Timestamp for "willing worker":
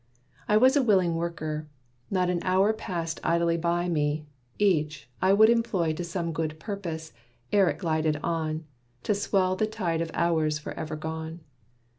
0.81-1.67